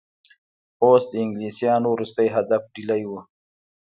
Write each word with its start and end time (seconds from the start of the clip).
اوس 0.83 1.03
د 1.11 1.13
انګلیسیانو 1.23 1.87
وروستی 1.91 2.27
هدف 2.35 2.61
ډهلی 2.73 3.03
وو. 3.09 3.19